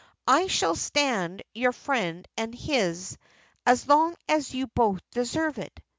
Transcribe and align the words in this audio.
I 0.25 0.47
shall 0.47 0.73
stand 0.75 1.43
your 1.53 1.71
friend 1.73 2.27
and 2.35 2.55
his, 2.55 3.19
as 3.67 3.87
long 3.87 4.15
as 4.27 4.51
you 4.51 4.65
both 4.65 5.01
deserve 5.11 5.59
it. 5.59 5.79